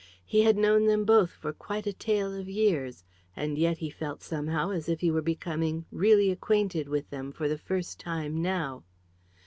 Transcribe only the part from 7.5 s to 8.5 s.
first time